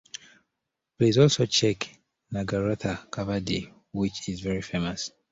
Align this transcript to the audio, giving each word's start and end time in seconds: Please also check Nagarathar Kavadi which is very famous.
Please 0.97 1.19
also 1.19 1.45
check 1.45 1.87
Nagarathar 2.33 3.07
Kavadi 3.11 3.71
which 3.91 4.27
is 4.29 4.39
very 4.41 4.63
famous. 4.63 5.11